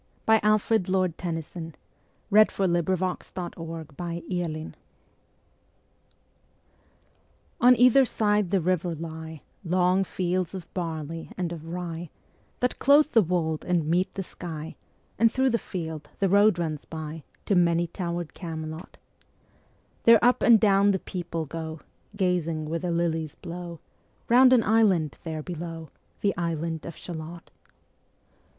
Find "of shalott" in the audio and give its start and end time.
26.87-27.51